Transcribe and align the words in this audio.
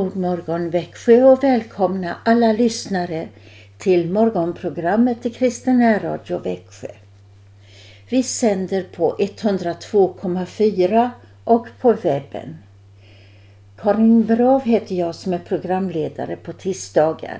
God 0.00 0.16
morgon 0.16 0.70
Växjö 0.70 1.24
och 1.24 1.44
välkomna 1.44 2.16
alla 2.24 2.52
lyssnare 2.52 3.28
till 3.78 4.10
morgonprogrammet 4.10 5.26
i 5.26 5.30
Kristen 5.30 6.00
Radio 6.00 6.38
Växjö. 6.38 6.88
Vi 8.08 8.22
sänder 8.22 8.82
på 8.82 9.16
102,4 9.18 11.10
och 11.44 11.66
på 11.80 11.92
webben. 11.92 12.58
Karin 13.76 14.26
Brav 14.26 14.62
heter 14.62 14.94
jag 14.94 15.14
som 15.14 15.32
är 15.32 15.38
programledare 15.38 16.36
på 16.36 16.52
tisdagar. 16.52 17.38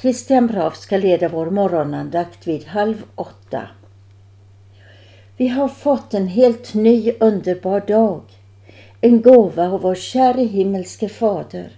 Christian 0.00 0.46
Brav 0.46 0.70
ska 0.70 0.96
leda 0.96 1.28
vår 1.28 1.50
morgonandakt 1.50 2.46
vid 2.46 2.66
halv 2.66 3.02
åtta. 3.14 3.62
Vi 5.36 5.48
har 5.48 5.68
fått 5.68 6.14
en 6.14 6.28
helt 6.28 6.74
ny 6.74 7.12
underbar 7.20 7.80
dag 7.80 8.22
en 9.00 9.22
gåva 9.22 9.68
av 9.68 9.80
vår 9.80 9.94
käre 9.94 10.42
himmelske 10.42 11.08
Fader. 11.08 11.77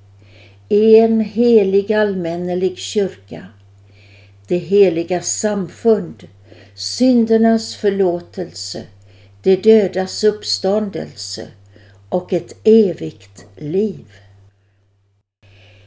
en 0.71 1.19
helig 1.19 1.93
allmännelig 1.93 2.77
kyrka, 2.77 3.47
det 4.47 4.57
heliga 4.57 5.21
samfund, 5.21 6.27
syndernas 6.75 7.75
förlåtelse, 7.75 8.83
de 9.41 9.55
dödas 9.55 10.23
uppståndelse. 10.23 11.47
Och 12.09 12.33
ett 12.33 12.55
evigt 12.63 13.45
liv. 13.55 14.05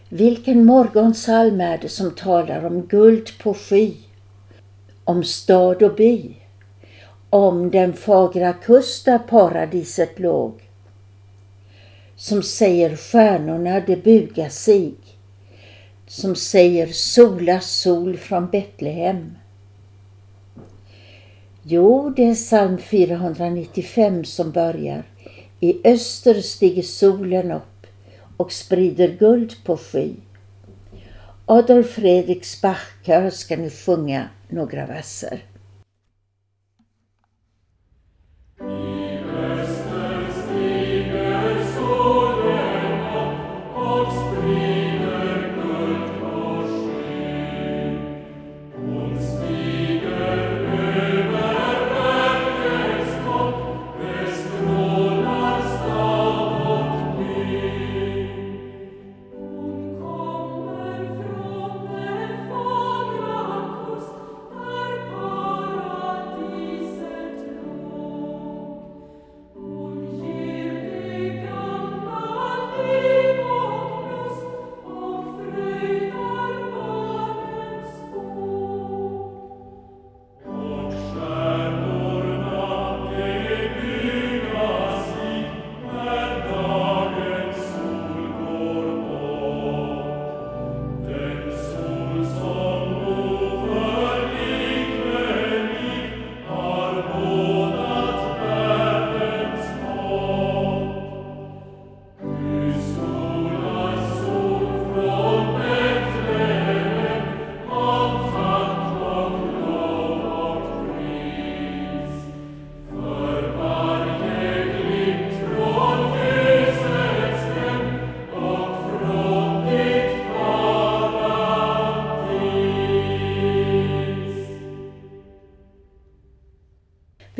Vilken 0.08 0.64
morgonsalm 0.64 1.60
är 1.60 1.78
det 1.78 1.88
som 1.88 2.10
talar 2.10 2.64
om 2.64 2.86
guld 2.86 3.38
på 3.38 3.54
sky, 3.54 3.92
om 5.04 5.24
stad 5.24 5.82
och 5.82 5.94
by, 5.94 6.34
om 7.30 7.70
den 7.70 7.92
fagra 7.92 8.52
kust 8.52 9.04
där 9.04 9.18
paradiset 9.18 10.18
låg, 10.18 10.63
som 12.16 12.42
säger 12.42 12.96
stjärnorna 12.96 13.80
de 13.80 13.96
buga 13.96 14.50
sig, 14.50 14.94
som 16.06 16.36
säger 16.36 16.86
sola 16.86 17.60
sol 17.60 18.16
från 18.16 18.50
Betlehem. 18.50 19.34
Jo, 21.62 22.12
det 22.16 22.24
är 22.24 22.34
psalm 22.34 22.78
495 22.78 24.24
som 24.24 24.50
börjar. 24.50 25.02
I 25.60 25.88
öster 25.88 26.40
stiger 26.40 26.82
solen 26.82 27.52
upp 27.52 27.86
och 28.36 28.52
sprider 28.52 29.08
guld 29.08 29.64
på 29.64 29.76
sky. 29.76 30.14
Adolf 31.46 31.90
Fredriks 31.90 32.60
Bachkör 32.60 33.30
ska 33.30 33.56
nu 33.56 33.70
sjunga 33.70 34.28
några 34.48 34.86
verser. 34.86 35.42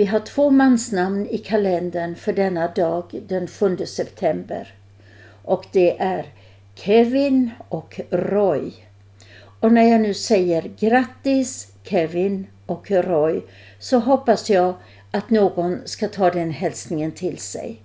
Vi 0.04 0.08
har 0.08 0.20
två 0.20 0.50
mansnamn 0.50 1.26
i 1.30 1.38
kalendern 1.38 2.14
för 2.14 2.32
denna 2.32 2.68
dag 2.68 3.04
den 3.28 3.46
7 3.46 3.76
september. 3.86 4.74
Och 5.42 5.66
det 5.72 6.00
är 6.00 6.26
Kevin 6.74 7.50
och 7.68 8.00
Roy. 8.10 8.72
Och 9.60 9.72
när 9.72 9.82
jag 9.82 10.00
nu 10.00 10.14
säger 10.14 10.70
grattis 10.78 11.72
Kevin 11.82 12.46
och 12.66 12.90
Roy 12.90 13.42
så 13.78 13.98
hoppas 13.98 14.50
jag 14.50 14.74
att 15.10 15.30
någon 15.30 15.78
ska 15.84 16.08
ta 16.08 16.30
den 16.30 16.50
hälsningen 16.50 17.12
till 17.12 17.38
sig. 17.38 17.80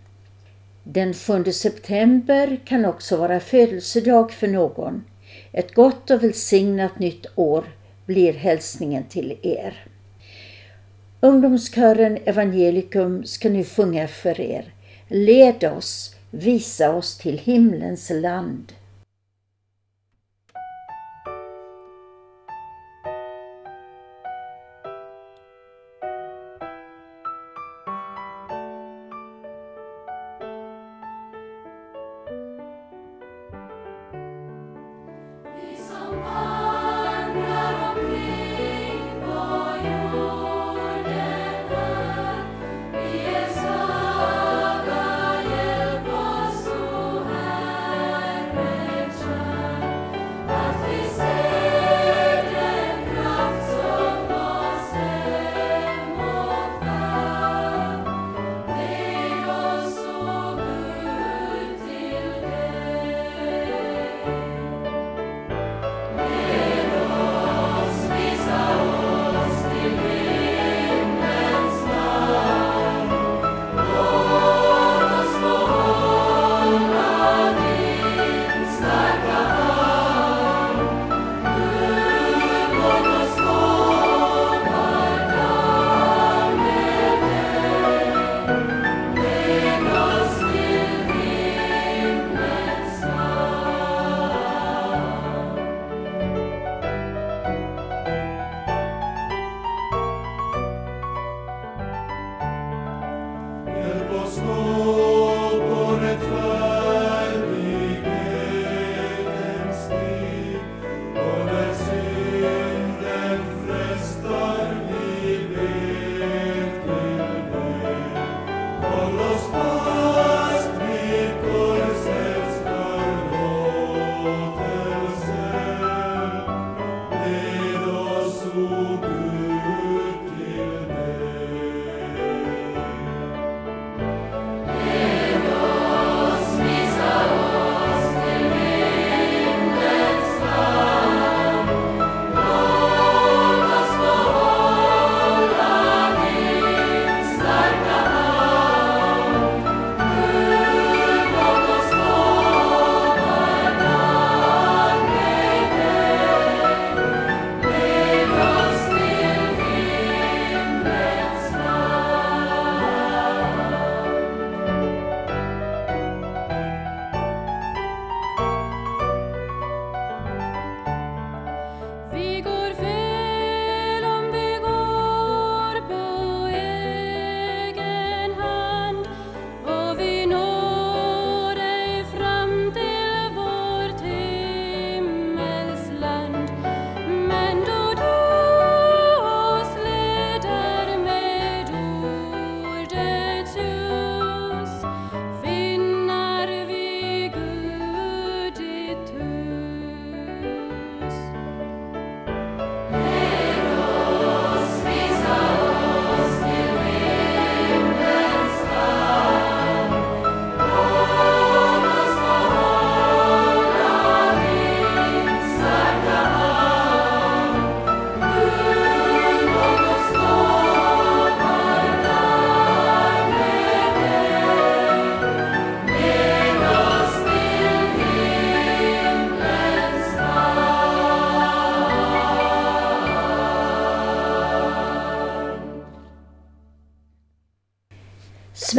Den 0.83 1.13
7 1.13 1.43
september 1.51 2.59
kan 2.65 2.85
också 2.85 3.17
vara 3.17 3.39
födelsedag 3.39 4.31
för 4.31 4.47
någon. 4.47 5.03
Ett 5.51 5.73
gott 5.73 6.09
och 6.09 6.23
välsignat 6.23 6.99
nytt 6.99 7.25
år 7.35 7.65
blir 8.05 8.33
hälsningen 8.33 9.03
till 9.03 9.37
er. 9.41 9.85
Ungdomskören 11.21 12.17
Evangelikum 12.25 13.23
ska 13.23 13.49
nu 13.49 13.63
sjunga 13.63 14.07
för 14.07 14.41
er. 14.41 14.73
Led 15.07 15.63
oss, 15.63 16.15
visa 16.31 16.95
oss 16.95 17.17
till 17.17 17.37
himlens 17.37 18.09
land. 18.09 18.73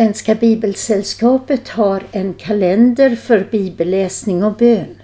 Svenska 0.00 0.34
Bibelsällskapet 0.34 1.68
har 1.68 2.02
en 2.12 2.34
kalender 2.34 3.16
för 3.16 3.48
bibelläsning 3.50 4.44
och 4.44 4.56
bön. 4.56 5.02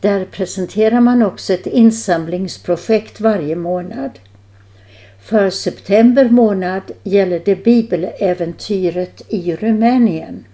Där 0.00 0.24
presenterar 0.24 1.00
man 1.00 1.22
också 1.22 1.52
ett 1.52 1.66
insamlingsprojekt 1.66 3.20
varje 3.20 3.56
månad. 3.56 4.10
För 5.20 5.50
september 5.50 6.28
månad 6.28 6.82
gäller 7.02 7.42
det 7.44 7.64
bibeläventyret 7.64 9.22
i 9.28 9.56
Rumänien. 9.56 10.44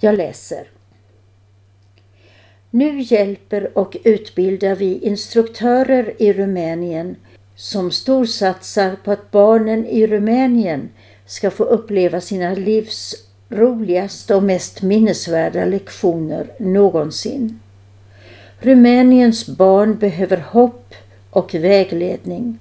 Jag 0.00 0.16
läser. 0.16 0.70
Nu 2.70 3.00
hjälper 3.00 3.78
och 3.78 3.96
utbildar 4.04 4.74
vi 4.74 4.98
instruktörer 4.98 6.22
i 6.22 6.32
Rumänien 6.32 7.16
som 7.56 7.90
storsatsar 7.90 8.96
på 9.04 9.10
att 9.10 9.30
barnen 9.30 9.86
i 9.86 10.06
Rumänien 10.06 10.88
ska 11.28 11.50
få 11.50 11.64
uppleva 11.64 12.20
sina 12.20 12.54
livs 12.54 13.14
roligaste 13.48 14.34
och 14.34 14.42
mest 14.42 14.82
minnesvärda 14.82 15.64
lektioner 15.64 16.50
någonsin. 16.58 17.60
Rumäniens 18.60 19.46
barn 19.46 19.98
behöver 19.98 20.36
hopp 20.36 20.94
och 21.30 21.54
vägledning. 21.54 22.58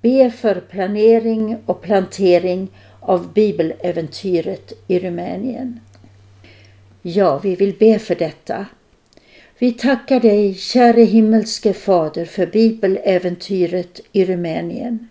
Be 0.00 0.30
för 0.30 0.60
planering 0.60 1.58
och 1.66 1.82
plantering 1.82 2.68
av 3.00 3.32
bibeläventyret 3.32 4.72
i 4.86 4.98
Rumänien. 4.98 5.80
Ja, 7.02 7.38
vi 7.38 7.56
vill 7.56 7.74
be 7.78 7.98
för 7.98 8.14
detta. 8.14 8.66
Vi 9.58 9.72
tackar 9.72 10.20
dig, 10.20 10.54
käre 10.54 11.02
himmelske 11.02 11.72
Fader, 11.72 12.24
för 12.24 12.46
bibeläventyret 12.46 14.00
i 14.12 14.24
Rumänien. 14.24 15.08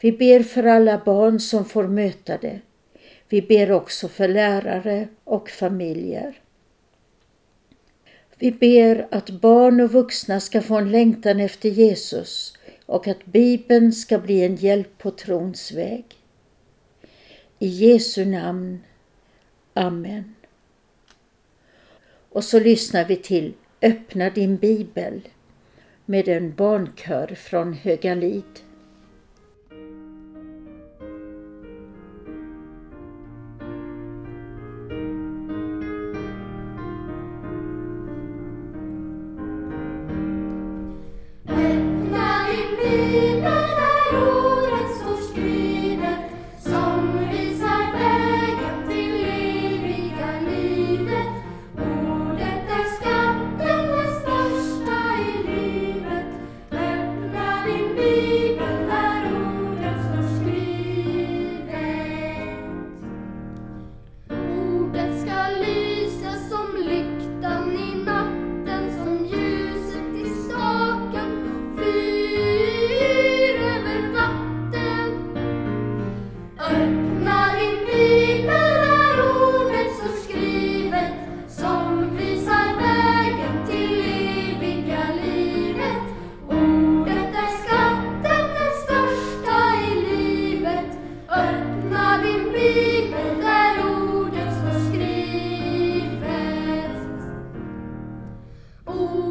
Vi 0.00 0.12
ber 0.12 0.42
för 0.42 0.64
alla 0.64 1.02
barn 1.04 1.40
som 1.40 1.64
får 1.64 1.88
möta 1.88 2.38
det. 2.38 2.60
Vi 3.28 3.42
ber 3.42 3.72
också 3.72 4.08
för 4.08 4.28
lärare 4.28 5.08
och 5.24 5.50
familjer. 5.50 6.40
Vi 8.38 8.52
ber 8.52 9.08
att 9.10 9.30
barn 9.30 9.80
och 9.80 9.92
vuxna 9.92 10.40
ska 10.40 10.62
få 10.62 10.76
en 10.76 10.90
längtan 10.90 11.40
efter 11.40 11.68
Jesus 11.68 12.58
och 12.86 13.08
att 13.08 13.24
Bibeln 13.24 13.92
ska 13.92 14.18
bli 14.18 14.44
en 14.44 14.56
hjälp 14.56 14.98
på 14.98 15.10
trons 15.10 15.72
väg. 15.72 16.04
I 17.58 17.66
Jesu 17.66 18.24
namn. 18.24 18.84
Amen. 19.74 20.34
Och 22.28 22.44
så 22.44 22.60
lyssnar 22.60 23.04
vi 23.04 23.16
till 23.16 23.54
Öppna 23.82 24.30
din 24.30 24.56
bibel 24.56 25.28
med 26.04 26.28
en 26.28 26.54
barnkör 26.54 27.26
från 27.26 27.72
Högalid. 27.72 28.65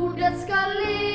mudah 0.05 0.33
sekali. 0.37 1.14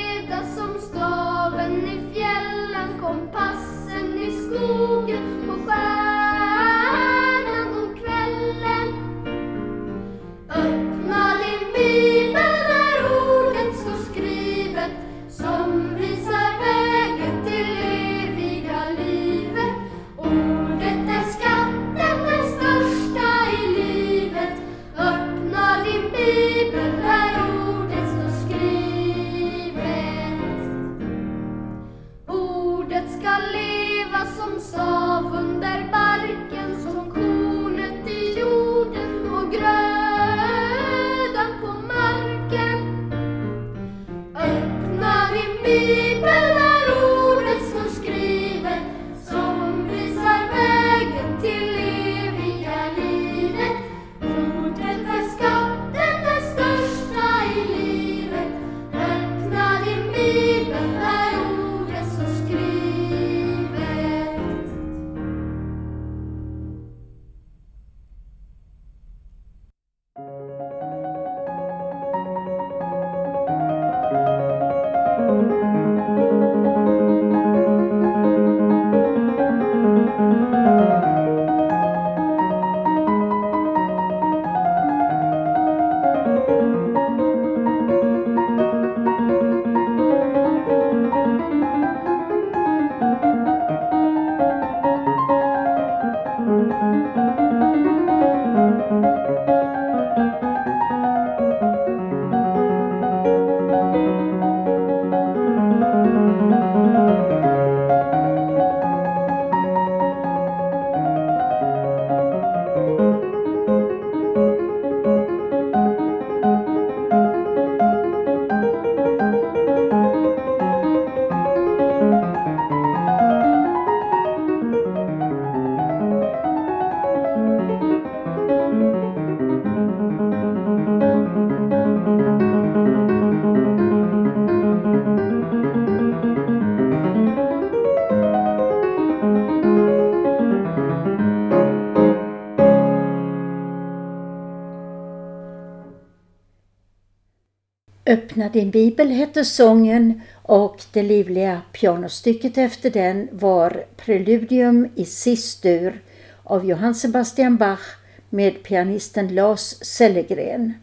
Din 148.53 148.71
bibel 148.71 149.09
hette 149.09 149.45
sången 149.45 150.21
och 150.43 150.83
det 150.91 151.03
livliga 151.03 151.61
pianostycket 151.71 152.57
efter 152.57 152.89
den 152.89 153.27
var 153.31 153.85
Preludium 153.97 154.89
i 154.95 155.05
Sistur 155.05 156.01
av 156.43 156.65
Johann 156.65 156.95
Sebastian 156.95 157.57
Bach 157.57 157.81
med 158.29 158.63
pianisten 158.63 159.35
Lars 159.35 159.75
Sellegren. 159.81 160.73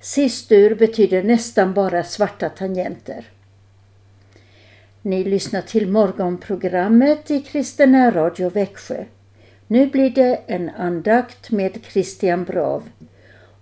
Sistur 0.00 0.74
betyder 0.74 1.22
nästan 1.22 1.74
bara 1.74 2.04
svarta 2.04 2.48
tangenter. 2.48 3.24
Ni 5.02 5.24
lyssnar 5.24 5.62
till 5.62 5.90
morgonprogrammet 5.90 7.30
i 7.30 7.40
Kristen 7.40 8.12
Radio 8.12 8.48
Växjö. 8.48 9.04
Nu 9.66 9.86
blir 9.86 10.10
det 10.10 10.40
en 10.46 10.70
andakt 10.70 11.50
med 11.50 11.78
Christian 11.92 12.44
Brav 12.44 12.82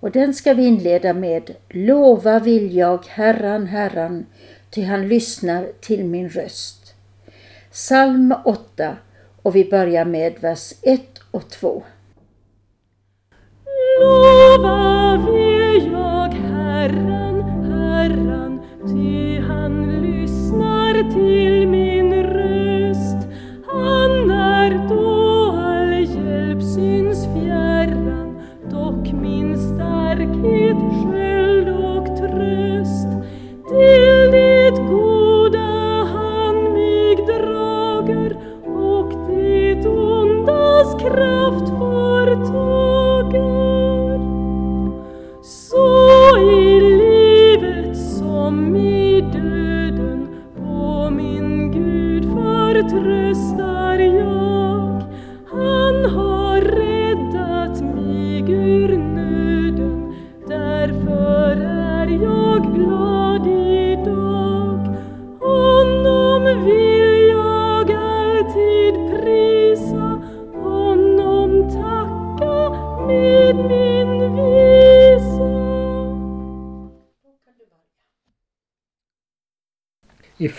och 0.01 0.11
den 0.11 0.35
ska 0.35 0.55
vi 0.55 0.67
inleda 0.67 1.13
med 1.13 1.51
Lova 1.69 2.39
vill 2.39 2.77
jag 2.77 3.07
Herran, 3.07 3.67
Herran, 3.67 4.27
ty 4.71 4.83
han 4.83 5.09
lyssnar 5.09 5.69
till 5.81 6.05
min 6.05 6.29
röst. 6.29 6.95
Psalm 7.71 8.35
8 8.45 8.97
och 9.43 9.57
vi 9.57 9.71
börjar 9.71 10.05
med 10.05 10.35
vers 10.41 10.73
1 10.83 11.01
och 11.31 11.51
2. 11.51 11.83
Lova 14.01 15.17
vill 15.33 15.93
jag 15.93 16.29
Herran, 16.29 17.43
Herran, 17.73 18.61
ty 18.87 19.41
han 19.41 20.03
lyssnar 20.03 21.11
till 21.13 21.70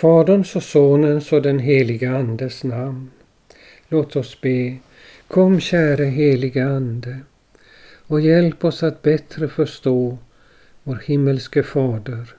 Faderns 0.01 0.55
och 0.55 0.63
Sonens 0.63 1.31
och 1.31 1.41
den 1.41 1.59
heliga 1.59 2.17
Andes 2.17 2.63
namn. 2.63 3.11
Låt 3.89 4.15
oss 4.15 4.41
be. 4.41 4.77
Kom 5.27 5.59
käre 5.59 6.05
heliga 6.05 6.67
Ande 6.67 7.19
och 8.07 8.21
hjälp 8.21 8.65
oss 8.65 8.83
att 8.83 9.01
bättre 9.01 9.47
förstå 9.47 10.17
vår 10.83 10.95
himmelske 10.95 11.63
Fader. 11.63 12.33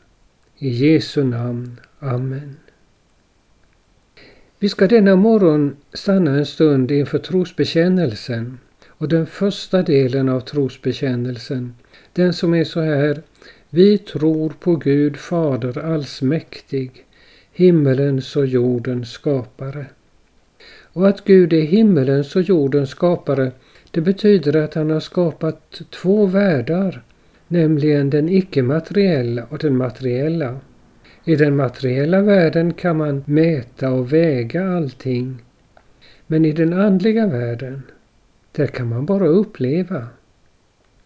I 0.59 0.69
Jesu 0.69 1.25
namn. 1.25 1.81
Amen. 1.99 2.57
Vi 4.59 4.69
ska 4.69 4.87
denna 4.87 5.17
morgon 5.17 5.77
stanna 5.93 6.31
en 6.31 6.47
stund 6.47 6.91
inför 6.91 7.19
trosbekännelsen 7.19 8.59
och 8.89 9.09
den 9.09 9.27
första 9.27 9.83
delen 9.83 10.29
av 10.29 10.41
trosbekännelsen, 10.41 11.75
den 12.13 12.33
som 12.33 12.55
är 12.55 12.65
så 12.65 12.81
här. 12.81 13.23
Vi 13.71 13.99
tror 13.99 14.53
på 14.61 14.77
Gud 14.77 15.17
Fader 15.17 15.79
allsmäktig, 15.79 17.07
himmelens 17.53 18.37
och 18.37 18.47
jordens 18.47 19.11
skapare. 19.11 19.87
Och 20.93 21.09
att 21.09 21.25
Gud 21.25 21.53
är 21.53 21.63
himmelens 21.63 22.37
och 22.37 22.43
jordens 22.43 22.91
skapare, 22.91 23.53
det 23.91 24.01
betyder 24.01 24.57
att 24.57 24.75
han 24.75 24.91
har 24.91 25.01
skapat 25.01 25.83
två 25.91 26.27
världar, 26.27 27.03
nämligen 27.49 28.11
den 28.11 28.29
icke-materiella 28.29 29.45
och 29.49 29.59
den 29.59 29.77
materiella. 29.77 30.61
I 31.25 31.37
den 31.37 31.57
materiella 31.57 32.21
världen 32.23 32.73
kan 32.75 32.97
man 32.97 33.25
mäta 33.27 33.91
och 33.91 34.13
väga 34.13 34.77
allting. 34.77 35.43
Men 36.27 36.45
i 36.45 36.53
den 36.53 36.73
andliga 36.73 37.27
världen, 37.27 37.83
där 38.53 38.67
kan 38.67 38.89
man 38.89 39.07
bara 39.07 39.27
uppleva. 39.27 40.07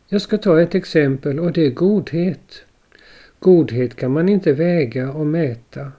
Jag 0.08 0.22
ska 0.22 0.38
ta 0.38 0.60
ett 0.60 0.74
exempel 0.74 1.40
och 1.40 1.52
det 1.52 1.66
är 1.66 1.70
godhet. 1.70 2.62
Godhet 3.38 3.96
kan 3.96 4.10
man 4.10 4.28
inte 4.28 4.52
väga 4.52 5.12
och 5.12 5.26
mäta, 5.26 5.92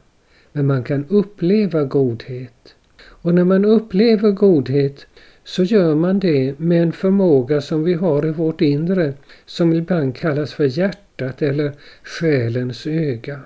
men 0.57 0.65
man 0.65 0.83
kan 0.83 1.05
uppleva 1.09 1.83
godhet. 1.83 2.75
Och 3.01 3.35
när 3.35 3.43
man 3.43 3.65
upplever 3.65 4.31
godhet 4.31 5.07
så 5.43 5.63
gör 5.63 5.95
man 5.95 6.19
det 6.19 6.59
med 6.59 6.83
en 6.83 6.91
förmåga 6.91 7.61
som 7.61 7.83
vi 7.83 7.93
har 7.93 8.25
i 8.25 8.31
vårt 8.31 8.61
inre, 8.61 9.13
som 9.45 9.73
ibland 9.73 10.15
kallas 10.15 10.53
för 10.53 10.79
hjärtat 10.79 11.41
eller 11.41 11.71
själens 12.03 12.87
öga. 12.87 13.39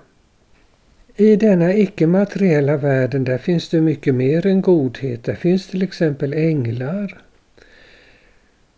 I 1.15 1.35
denna 1.35 1.73
icke-materiella 1.73 2.77
världen 2.77 3.23
där 3.23 3.37
finns 3.37 3.69
det 3.69 3.81
mycket 3.81 4.15
mer 4.15 4.45
än 4.47 4.61
godhet. 4.61 5.23
Där 5.23 5.35
finns 5.35 5.67
till 5.67 5.83
exempel 5.83 6.33
änglar. 6.33 7.21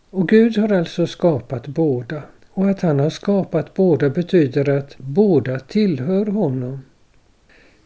Och 0.09 0.29
Gud 0.29 0.57
har 0.57 0.71
alltså 0.71 1.07
skapat 1.07 1.67
båda. 1.67 2.23
Och 2.49 2.69
att 2.69 2.81
han 2.81 2.99
har 2.99 3.09
skapat 3.09 3.73
båda 3.73 4.09
betyder 4.09 4.69
att 4.69 4.97
båda 4.97 5.59
tillhör 5.59 6.25
honom. 6.25 6.79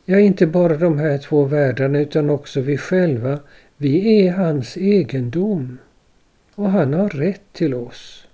Ja, 0.09 0.19
inte 0.19 0.47
bara 0.47 0.77
de 0.77 0.99
här 0.99 1.17
två 1.17 1.43
världarna 1.43 1.99
utan 1.99 2.29
också 2.29 2.61
vi 2.61 2.77
själva. 2.77 3.39
Vi 3.77 4.25
är 4.25 4.31
hans 4.31 4.77
egendom. 4.77 5.77
Och 6.55 6.69
han 6.69 6.93
har 6.93 7.09
rätt 7.09 7.53
till 7.53 7.73
oss. 7.73 8.27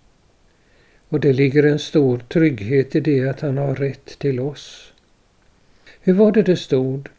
Och 1.10 1.20
det 1.20 1.34
ligger 1.34 1.64
en 1.64 1.80
stor 1.80 2.18
trygghet 2.18 2.96
i 2.96 3.00
det 3.00 3.30
att 3.30 3.42
han 3.42 3.58
har 3.58 3.76
rätt 3.76 4.20
till 4.20 4.40
oss. 4.40 4.94
Hur 6.02 6.14
var 6.14 6.32
det 6.32 6.42
det 6.42 6.58
stod? 6.58 7.10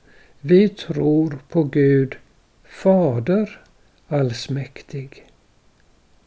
Vi 0.40 0.68
tror 0.68 1.38
på 1.48 1.62
Gud, 1.62 2.16
Fader 2.64 3.60
allsmäktig. 4.08 5.24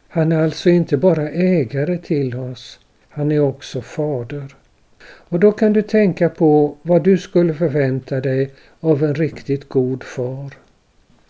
Han 0.08 0.32
är 0.32 0.44
alltså 0.44 0.70
inte 0.70 0.98
bara 0.98 1.30
ägare 1.30 1.98
till 1.98 2.36
oss, 2.36 2.80
han 3.10 3.32
är 3.32 3.40
också 3.40 3.82
fader. 3.82 4.56
Och 5.30 5.40
då 5.40 5.52
kan 5.52 5.74
du 5.74 5.82
tänka 5.82 6.30
på 6.30 6.76
vad 6.82 7.04
du 7.04 7.18
skulle 7.18 7.54
förvänta 7.54 8.20
dig 8.20 8.52
av 8.80 9.04
en 9.04 9.16
riktigt 9.16 9.70
god 9.70 10.04
far. 10.04 10.54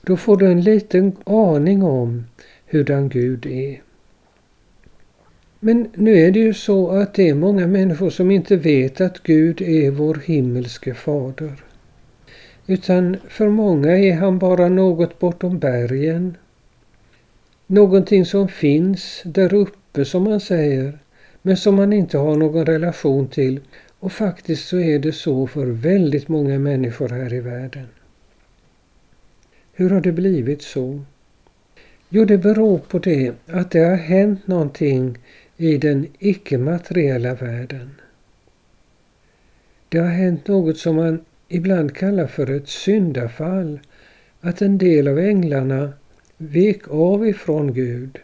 Då 0.02 0.18
får 0.18 0.38
du 0.38 0.52
en 0.52 0.62
liten 0.62 1.16
aning 1.26 1.84
om 1.84 2.26
hurdan 2.66 3.10
Gud 3.10 3.46
är. 3.46 3.82
Men 5.60 5.90
nu 5.94 6.18
är 6.18 6.32
det 6.32 6.40
ju 6.40 6.54
så 6.54 6.90
att 6.90 7.14
det 7.14 7.30
är 7.30 7.36
många 7.36 7.68
människor 7.68 8.10
som 8.10 8.32
inte 8.32 8.56
vet 8.56 9.02
att 9.02 9.24
Gud 9.24 9.62
är 9.62 9.92
vår 9.92 10.16
himmelske 10.26 10.94
fader. 10.94 11.64
Utan 12.68 13.18
för 13.28 13.50
många 13.50 13.98
är 13.98 14.14
han 14.14 14.40
bara 14.40 14.70
något 14.70 15.20
bortom 15.20 15.60
bergen. 15.60 16.38
Någonting 17.68 18.26
som 18.26 18.48
finns 18.48 19.22
där 19.26 19.54
uppe 19.54 20.06
som 20.06 20.24
man 20.24 20.40
säger, 20.40 21.00
men 21.42 21.58
som 21.58 21.76
man 21.76 21.94
inte 21.94 22.18
har 22.18 22.36
någon 22.36 22.66
relation 22.66 23.28
till. 23.28 23.60
Och 24.00 24.12
faktiskt 24.12 24.68
så 24.68 24.80
är 24.80 25.00
det 25.00 25.12
så 25.12 25.48
för 25.48 25.66
väldigt 25.66 26.28
många 26.28 26.60
människor 26.60 27.10
här 27.10 27.34
i 27.34 27.40
världen. 27.40 27.88
Hur 29.74 29.90
har 29.90 30.02
det 30.02 30.12
blivit 30.12 30.62
så? 30.62 31.02
Jo, 32.10 32.26
det 32.26 32.38
beror 32.38 32.78
på 32.78 33.00
det 33.00 33.34
att 33.46 33.72
det 33.72 33.80
har 33.80 33.96
hänt 33.96 34.48
någonting 34.48 35.18
i 35.58 35.78
den 35.78 36.08
icke-materiella 36.20 37.34
världen. 37.34 37.92
Det 39.90 39.98
har 39.98 40.10
hänt 40.10 40.48
något 40.48 40.78
som 40.78 40.96
man 40.96 41.26
ibland 41.48 41.96
kallar 41.96 42.28
för 42.28 42.52
ett 42.52 42.70
syndafall. 42.70 43.80
Att 44.42 44.62
en 44.62 44.78
del 44.78 45.08
av 45.08 45.20
änglarna 45.20 45.94
vek 46.38 46.88
av 46.88 47.28
ifrån 47.28 47.74
Gud 47.74 48.20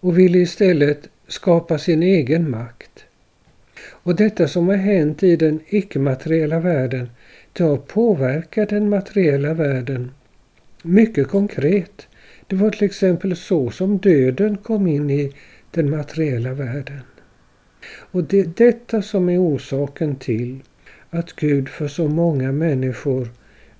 och 0.00 0.18
ville 0.18 0.38
istället 0.38 1.08
skapa 1.28 1.78
sin 1.78 2.02
egen 2.02 2.50
makt. 2.50 3.04
Och 3.90 4.16
detta 4.16 4.48
som 4.48 4.68
har 4.68 4.76
hänt 4.76 5.22
i 5.22 5.36
den 5.36 5.60
icke-materiella 5.66 6.60
världen, 6.60 7.08
det 7.52 7.62
har 7.62 7.76
påverkat 7.76 8.68
den 8.68 8.88
materiella 8.88 9.54
världen 9.54 10.10
mycket 10.82 11.28
konkret. 11.28 12.08
Det 12.46 12.56
var 12.56 12.70
till 12.70 12.84
exempel 12.84 13.36
så 13.36 13.70
som 13.70 13.98
döden 13.98 14.56
kom 14.56 14.86
in 14.86 15.10
i 15.10 15.32
den 15.70 15.90
materiella 15.90 16.52
världen. 16.52 17.00
Och 17.88 18.24
det 18.24 18.40
är 18.40 18.50
detta 18.56 19.02
som 19.02 19.28
är 19.28 19.38
orsaken 19.38 20.16
till 20.16 20.60
att 21.10 21.32
Gud 21.32 21.68
för 21.68 21.88
så 21.88 22.08
många 22.08 22.52
människor 22.52 23.28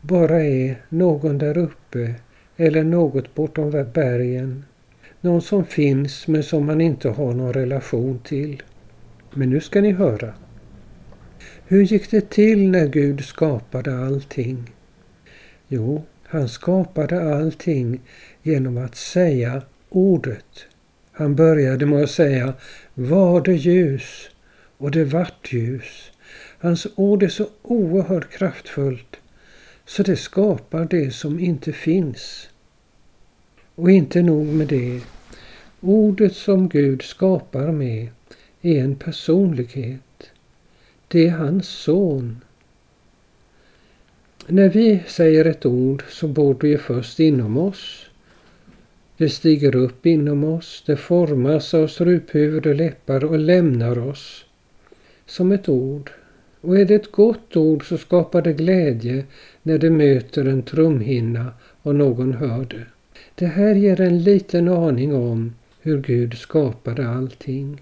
bara 0.00 0.42
är 0.42 0.76
någon 0.88 1.38
där 1.38 1.58
uppe 1.58 2.14
eller 2.56 2.84
något 2.84 3.34
bortom 3.34 3.70
bergen. 3.94 4.64
Någon 5.26 5.42
som 5.42 5.64
finns 5.64 6.26
men 6.26 6.42
som 6.42 6.66
man 6.66 6.80
inte 6.80 7.08
har 7.08 7.32
någon 7.32 7.52
relation 7.52 8.18
till. 8.18 8.62
Men 9.34 9.50
nu 9.50 9.60
ska 9.60 9.80
ni 9.80 9.92
höra. 9.92 10.34
Hur 11.66 11.82
gick 11.82 12.10
det 12.10 12.30
till 12.30 12.70
när 12.70 12.86
Gud 12.86 13.24
skapade 13.24 13.98
allting? 13.98 14.72
Jo, 15.68 16.04
han 16.22 16.48
skapade 16.48 17.34
allting 17.34 18.00
genom 18.42 18.78
att 18.78 18.96
säga 18.96 19.62
ordet. 19.88 20.66
Han 21.12 21.34
började 21.34 21.86
med 21.86 22.02
att 22.04 22.10
säga 22.10 22.54
var 22.94 23.40
det 23.40 23.54
ljus 23.54 24.30
och 24.78 24.90
det 24.90 25.04
vart 25.04 25.52
ljus. 25.52 26.10
Hans 26.58 26.86
ord 26.94 27.22
är 27.22 27.28
så 27.28 27.46
oerhört 27.62 28.30
kraftfullt 28.30 29.16
så 29.86 30.02
det 30.02 30.16
skapar 30.16 30.84
det 30.84 31.10
som 31.10 31.40
inte 31.40 31.72
finns. 31.72 32.48
Och 33.74 33.90
inte 33.90 34.22
nog 34.22 34.46
med 34.46 34.66
det. 34.66 35.00
Ordet 35.88 36.36
som 36.36 36.68
Gud 36.68 37.02
skapar 37.02 37.72
med 37.72 38.08
är 38.62 38.84
en 38.84 38.96
personlighet. 38.96 40.30
Det 41.08 41.26
är 41.26 41.30
hans 41.30 41.68
son. 41.68 42.44
När 44.46 44.68
vi 44.68 45.02
säger 45.06 45.44
ett 45.44 45.66
ord 45.66 46.02
så 46.08 46.28
bor 46.28 46.56
det 46.60 46.68
ju 46.68 46.78
först 46.78 47.20
inom 47.20 47.56
oss. 47.56 48.06
Det 49.16 49.28
stiger 49.28 49.76
upp 49.76 50.06
inom 50.06 50.44
oss, 50.44 50.82
det 50.86 50.96
formas 50.96 51.74
av 51.74 51.86
struphuvud 51.86 52.66
och 52.66 52.74
läppar 52.74 53.24
och 53.24 53.38
lämnar 53.38 53.98
oss 53.98 54.44
som 55.26 55.52
ett 55.52 55.68
ord. 55.68 56.10
Och 56.60 56.78
är 56.78 56.84
det 56.84 56.94
ett 56.94 57.12
gott 57.12 57.56
ord 57.56 57.88
så 57.88 57.98
skapar 57.98 58.42
det 58.42 58.52
glädje 58.52 59.24
när 59.62 59.78
det 59.78 59.90
möter 59.90 60.44
en 60.44 60.62
trumhinna 60.62 61.52
och 61.82 61.94
någon 61.94 62.32
hör 62.32 62.64
det. 62.64 62.86
Det 63.34 63.46
här 63.46 63.74
ger 63.74 64.00
en 64.00 64.22
liten 64.22 64.68
aning 64.68 65.14
om 65.14 65.52
hur 65.86 66.00
Gud 66.00 66.38
skapade 66.38 67.08
allting. 67.08 67.80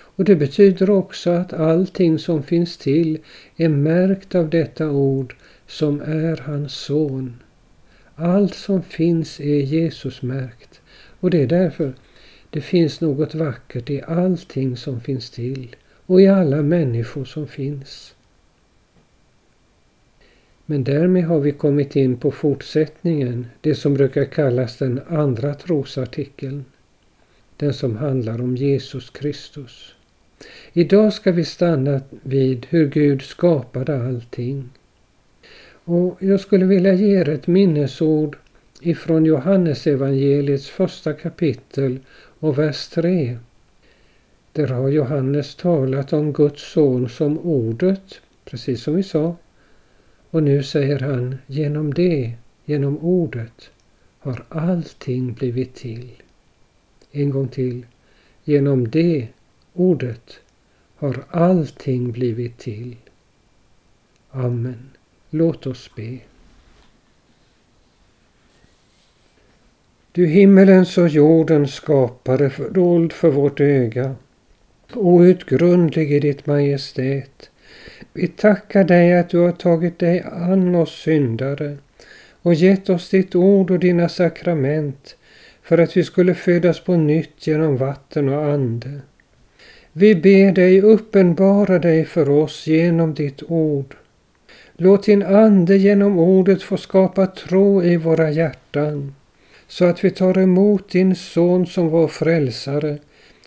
Och 0.00 0.24
det 0.24 0.36
betyder 0.36 0.90
också 0.90 1.30
att 1.30 1.52
allting 1.52 2.18
som 2.18 2.42
finns 2.42 2.76
till 2.76 3.18
är 3.56 3.68
märkt 3.68 4.34
av 4.34 4.50
detta 4.50 4.90
ord 4.90 5.36
som 5.66 6.00
är 6.00 6.36
hans 6.36 6.74
son. 6.74 7.42
Allt 8.14 8.54
som 8.54 8.82
finns 8.82 9.40
är 9.40 9.60
Jesusmärkt 9.60 10.80
och 11.20 11.30
det 11.30 11.42
är 11.42 11.46
därför 11.46 11.94
det 12.50 12.60
finns 12.60 13.00
något 13.00 13.34
vackert 13.34 13.90
i 13.90 14.02
allting 14.02 14.76
som 14.76 15.00
finns 15.00 15.30
till 15.30 15.76
och 16.06 16.20
i 16.20 16.26
alla 16.26 16.62
människor 16.62 17.24
som 17.24 17.46
finns. 17.46 18.14
Men 20.66 20.84
därmed 20.84 21.24
har 21.24 21.40
vi 21.40 21.52
kommit 21.52 21.96
in 21.96 22.16
på 22.16 22.30
fortsättningen, 22.30 23.46
det 23.60 23.74
som 23.74 23.94
brukar 23.94 24.24
kallas 24.24 24.78
den 24.78 25.00
andra 25.08 25.54
trosartikeln. 25.54 26.64
Den 27.56 27.74
som 27.74 27.96
handlar 27.96 28.40
om 28.40 28.56
Jesus 28.56 29.10
Kristus. 29.10 29.94
Idag 30.72 31.12
ska 31.12 31.32
vi 31.32 31.44
stanna 31.44 32.00
vid 32.22 32.66
hur 32.70 32.88
Gud 32.88 33.22
skapade 33.22 34.06
allting. 34.06 34.70
Och 35.84 36.16
jag 36.20 36.40
skulle 36.40 36.64
vilja 36.64 36.94
ge 36.94 37.20
er 37.20 37.28
ett 37.28 37.46
minnesord 37.46 38.36
ifrån 38.80 39.24
Johannesevangeliets 39.24 40.68
första 40.68 41.12
kapitel 41.12 41.98
och 42.38 42.58
vers 42.58 42.88
3. 42.88 43.38
Där 44.52 44.66
har 44.66 44.88
Johannes 44.88 45.54
talat 45.54 46.12
om 46.12 46.32
Guds 46.32 46.72
son 46.72 47.08
som 47.08 47.38
ordet, 47.38 48.20
precis 48.44 48.82
som 48.82 48.94
vi 48.94 49.02
sa. 49.02 49.36
Och 50.30 50.42
nu 50.42 50.62
säger 50.62 50.98
han, 50.98 51.36
genom 51.46 51.94
det, 51.94 52.32
genom 52.64 52.98
ordet, 52.98 53.70
har 54.18 54.44
allting 54.48 55.32
blivit 55.32 55.74
till. 55.74 56.10
En 57.16 57.30
gång 57.30 57.48
till. 57.48 57.86
Genom 58.44 58.90
det, 58.90 59.28
ordet, 59.72 60.40
har 60.96 61.24
allting 61.30 62.12
blivit 62.12 62.58
till. 62.58 62.96
Amen. 64.30 64.90
Låt 65.30 65.66
oss 65.66 65.90
be. 65.96 66.18
Du 70.12 70.26
himmelens 70.26 70.98
och 70.98 71.08
jordens 71.08 71.74
skapare, 71.74 72.50
fördold 72.50 73.12
för 73.12 73.30
vårt 73.30 73.60
öga, 73.60 74.14
outgrundlig 74.94 76.12
i 76.12 76.20
ditt 76.20 76.46
majestät. 76.46 77.50
Vi 78.12 78.28
tackar 78.28 78.84
dig 78.84 79.18
att 79.18 79.30
du 79.30 79.38
har 79.38 79.52
tagit 79.52 79.98
dig 79.98 80.24
an 80.32 80.74
oss 80.74 81.02
syndare 81.02 81.76
och 82.42 82.54
gett 82.54 82.88
oss 82.88 83.10
ditt 83.10 83.34
ord 83.34 83.70
och 83.70 83.78
dina 83.78 84.08
sakrament 84.08 85.16
för 85.64 85.78
att 85.78 85.96
vi 85.96 86.04
skulle 86.04 86.34
födas 86.34 86.80
på 86.80 86.96
nytt 86.96 87.46
genom 87.46 87.76
vatten 87.76 88.28
och 88.28 88.44
ande. 88.44 89.00
Vi 89.92 90.14
ber 90.14 90.52
dig 90.52 90.82
uppenbara 90.82 91.78
dig 91.78 92.04
för 92.04 92.30
oss 92.30 92.66
genom 92.66 93.14
ditt 93.14 93.42
ord. 93.42 93.94
Låt 94.76 95.04
din 95.04 95.22
ande 95.22 95.76
genom 95.76 96.18
ordet 96.18 96.62
få 96.62 96.76
skapa 96.76 97.26
tro 97.26 97.82
i 97.82 97.96
våra 97.96 98.30
hjärtan 98.30 99.14
så 99.68 99.84
att 99.84 100.04
vi 100.04 100.10
tar 100.10 100.38
emot 100.38 100.90
din 100.90 101.14
son 101.14 101.66
som 101.66 101.88
vår 101.88 102.08
frälsare 102.08 102.98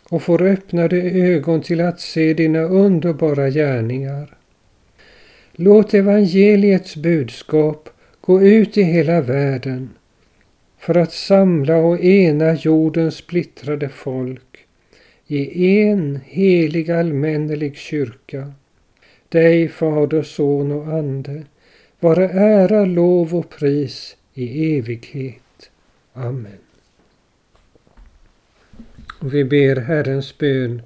och 0.10 0.24
får 0.24 0.42
öppnade 0.42 1.02
ögon 1.02 1.62
till 1.62 1.82
att 1.82 2.00
se 2.00 2.34
dina 2.34 2.60
underbara 2.60 3.50
gärningar. 3.50 4.38
Låt 5.52 5.94
evangeliets 5.94 6.96
budskap 6.96 7.90
gå 8.22 8.42
ut 8.42 8.78
i 8.78 8.84
hela 8.84 9.22
världen 9.22 9.90
för 10.88 10.98
att 10.98 11.14
samla 11.14 11.76
och 11.76 12.00
ena 12.00 12.54
jordens 12.54 13.16
splittrade 13.16 13.90
folk 13.90 14.66
i 15.28 15.82
en 15.82 16.20
helig 16.26 16.92
allmännelig 16.92 17.78
kyrka. 17.78 18.54
Dig, 19.30 19.68
Fader, 19.68 20.24
Son 20.24 20.72
och 20.72 20.88
Ande, 20.88 21.44
vare 22.00 22.30
ära, 22.30 22.86
lov 22.86 23.36
och 23.36 23.50
pris 23.50 24.18
i 24.34 24.78
evighet. 24.78 25.70
Amen. 26.14 26.60
Och 29.20 29.34
vi 29.34 29.44
ber 29.44 29.76
Herrens 29.76 30.38
bön 30.38 30.82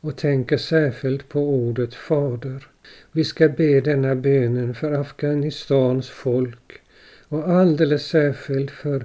och 0.00 0.16
tänker 0.16 0.56
särskilt 0.56 1.28
på 1.28 1.40
ordet 1.40 1.94
Fader. 1.94 2.66
Vi 3.12 3.24
ska 3.24 3.48
be 3.48 3.80
denna 3.80 4.14
bönen 4.14 4.74
för 4.74 4.92
Afghanistans 4.92 6.10
folk 6.10 6.80
och 7.28 7.48
alldeles 7.48 8.06
särskilt 8.06 8.70
för 8.70 9.04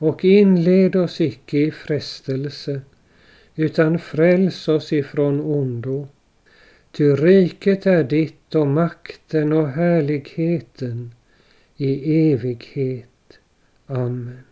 Och 0.00 0.24
inled 0.24 0.96
oss 0.96 1.20
icke 1.20 1.58
i 1.58 1.70
frestelse 1.70 2.80
utan 3.54 3.98
fräls 3.98 4.68
oss 4.68 4.92
ifrån 4.92 5.40
ondo. 5.40 6.08
Ty 6.92 7.04
riket 7.04 7.86
är 7.86 8.04
ditt 8.04 8.54
och 8.54 8.66
makten 8.66 9.52
och 9.52 9.68
härligheten 9.68 11.14
i 11.76 12.20
evighet. 12.32 13.38
Amen. 13.86 14.44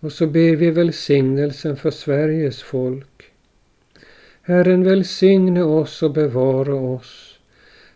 Och 0.00 0.12
så 0.12 0.26
ber 0.26 0.56
vi 0.56 0.70
välsignelsen 0.70 1.76
för 1.76 1.90
Sveriges 1.90 2.62
folk. 2.62 3.24
Herren 4.42 4.84
välsigne 4.84 5.62
oss 5.62 6.02
och 6.02 6.12
bevara 6.12 6.74
oss. 6.74 7.38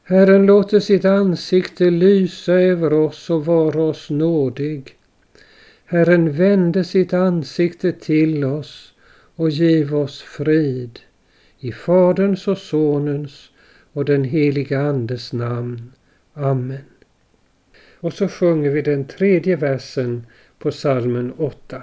Herren 0.02 0.46
låter 0.46 0.80
sitt 0.80 1.04
ansikte 1.04 1.90
lysa 1.90 2.52
över 2.52 2.92
oss 2.92 3.30
och 3.30 3.46
vara 3.46 3.82
oss 3.82 4.10
nådig. 4.10 4.96
Herren 5.90 6.32
vände 6.32 6.84
sitt 6.84 7.12
ansikte 7.12 7.92
till 7.92 8.44
oss 8.44 8.94
och 9.36 9.50
giv 9.50 9.94
oss 9.94 10.22
frid. 10.22 11.00
I 11.58 11.72
Faderns 11.72 12.48
och 12.48 12.58
Sonens 12.58 13.50
och 13.92 14.04
den 14.04 14.24
heliga 14.24 14.80
Andes 14.80 15.32
namn. 15.32 15.92
Amen. 16.34 16.84
Och 18.00 18.12
så 18.12 18.28
sjunger 18.28 18.70
vi 18.70 18.82
den 18.82 19.04
tredje 19.04 19.56
versen 19.56 20.26
på 20.58 20.72
salmen 20.72 21.32
8. 21.32 21.82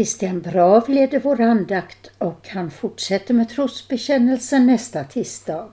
Christian 0.00 0.40
Brav 0.40 0.88
leder 0.88 1.20
vår 1.20 1.40
andakt 1.40 2.10
och 2.18 2.48
han 2.48 2.70
fortsätter 2.70 3.34
med 3.34 3.48
trosbekännelsen 3.48 4.66
nästa 4.66 5.04
tisdag. 5.04 5.68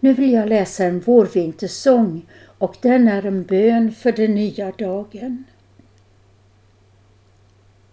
Nu 0.00 0.14
vill 0.14 0.32
jag 0.32 0.48
läsa 0.48 0.84
en 0.84 1.00
vårvintersång 1.00 2.26
och 2.58 2.76
den 2.80 3.08
är 3.08 3.26
en 3.26 3.42
bön 3.42 3.92
för 3.92 4.12
den 4.12 4.34
nya 4.34 4.70
dagen. 4.70 5.44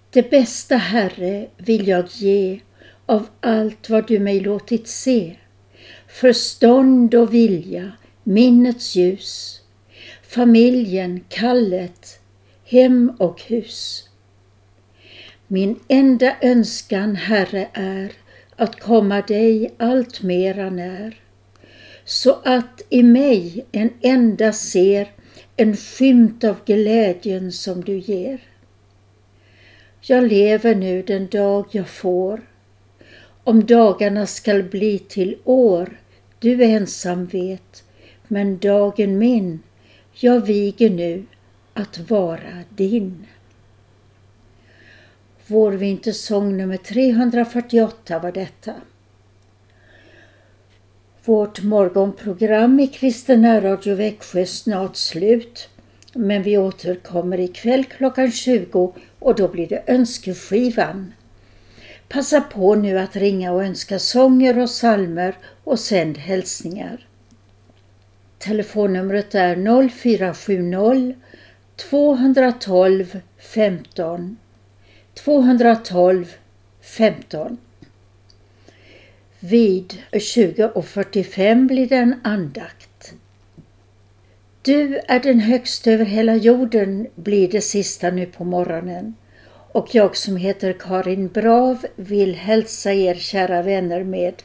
Det 0.10 0.30
bästa, 0.30 0.78
Herre, 0.78 1.48
vill 1.58 1.88
jag 1.88 2.06
ge 2.10 2.60
av 3.06 3.28
allt 3.40 3.90
vad 3.90 4.08
du 4.08 4.20
mig 4.20 4.40
låtit 4.40 4.88
se. 4.88 5.36
Förstånd 6.08 7.16
och 7.16 7.34
vilja, 7.34 7.92
minnets 8.24 8.96
ljus, 8.96 9.62
familjen, 10.24 11.24
kallet, 11.30 12.20
hem 12.64 13.14
och 13.20 13.42
hus. 13.42 14.09
Min 15.52 15.80
enda 15.88 16.36
önskan, 16.42 17.16
Herre, 17.16 17.68
är 17.74 18.12
att 18.56 18.80
komma 18.80 19.22
dig 19.22 19.74
allt 19.78 20.22
mera 20.22 20.70
när, 20.70 21.16
så 22.06 22.38
att 22.46 22.82
i 22.90 23.04
mig 23.04 23.66
en 23.72 23.90
enda 24.02 24.54
ser 24.54 25.12
en 25.56 25.78
skymt 25.78 26.44
av 26.44 26.56
glädjen 26.66 27.52
som 27.52 27.84
du 27.84 27.98
ger. 27.98 28.40
Jag 30.02 30.28
lever 30.28 30.76
nu 30.76 31.02
den 31.02 31.28
dag 31.28 31.66
jag 31.72 31.90
får, 31.90 32.42
om 33.44 33.66
dagarna 33.66 34.26
skall 34.26 34.64
bli 34.64 35.00
till 35.00 35.38
år, 35.44 36.00
du 36.40 36.64
ensam 36.64 37.26
vet, 37.26 37.84
men 38.28 38.58
dagen 38.58 39.18
min, 39.18 39.60
jag 40.14 40.46
viger 40.46 40.90
nu 40.90 41.26
att 41.74 42.10
vara 42.10 42.64
din. 42.70 43.26
Vår 45.52 45.72
vintersång 45.72 46.58
nummer 46.58 46.78
348 46.78 48.20
var 48.20 48.32
detta. 48.32 48.74
Vårt 51.26 51.64
morgonprogram 51.64 52.80
i 52.80 52.88
Kristen 52.88 53.62
Radio 53.62 53.96
Växjö 53.96 54.42
är 54.42 54.46
snart 54.46 54.96
slut. 54.96 55.70
Men 56.14 56.44
vi 56.44 56.58
återkommer 56.58 57.40
ikväll 57.40 57.86
klockan 57.86 58.32
20 58.32 58.94
och 59.20 59.36
då 59.36 59.48
blir 59.48 59.68
det 59.68 59.84
önskeskivan. 59.88 61.14
Passa 62.08 62.42
på 62.42 62.76
nu 62.76 63.00
att 63.00 63.16
ringa 63.16 63.52
och 63.52 63.64
önska 63.64 64.00
sånger 64.00 64.60
och 64.60 64.70
salmer 64.70 65.36
och 65.64 65.80
sänd 65.80 66.18
hälsningar. 66.18 67.08
Telefonnumret 68.38 69.36
är 69.36 69.90
0470 69.90 71.16
212 71.76 73.20
15 73.38 74.38
212 75.24 76.26
15. 76.82 77.58
Vid 79.40 79.94
20.45 80.12 81.68
blir 81.68 81.88
det 81.88 81.96
en 81.96 82.20
andakt. 82.24 83.14
Du 84.62 85.00
är 85.08 85.20
den 85.20 85.40
högsta 85.40 85.92
över 85.92 86.06
hela 86.06 86.36
jorden 86.36 87.08
blir 87.16 87.48
det 87.48 87.62
sista 87.62 88.10
nu 88.10 88.26
på 88.26 88.44
morgonen 88.44 89.16
och 89.72 89.96
jag 89.96 90.18
som 90.18 90.38
heter 90.38 90.74
Karin 90.74 91.28
Brav 91.28 91.86
vill 91.96 92.36
hälsa 92.36 92.94
er 92.94 93.16
kära 93.16 93.62
vänner 93.62 94.04
med 94.04 94.44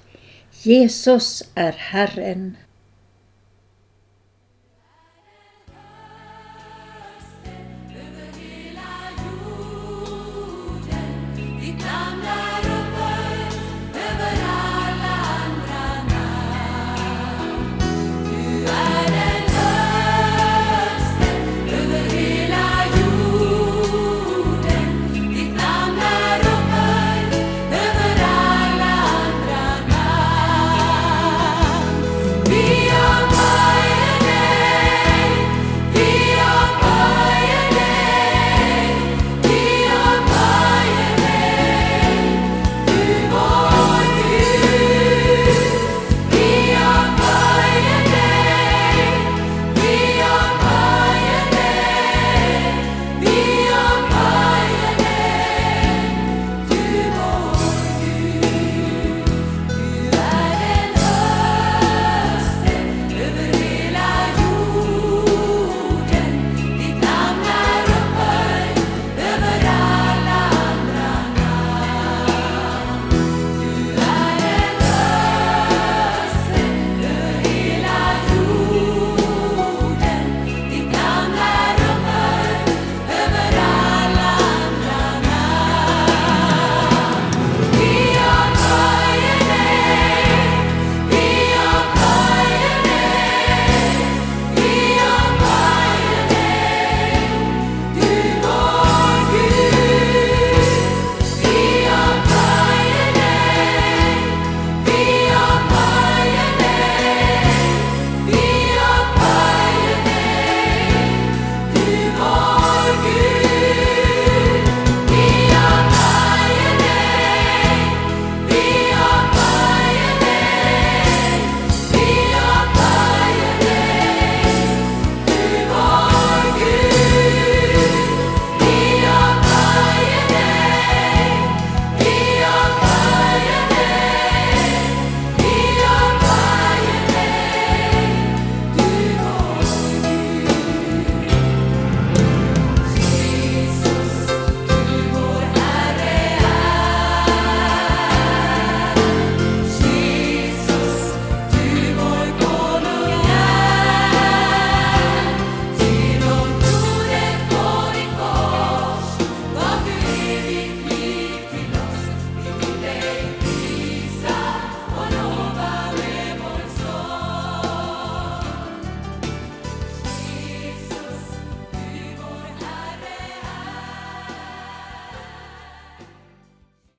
Jesus 0.63 1.45
är 1.55 1.73
Herren. 1.73 2.57